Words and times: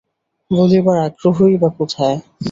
বলিবার 0.51 0.97
আগ্রহই 0.99 1.55
বা 1.57 1.69
কোথায়! 1.77 2.17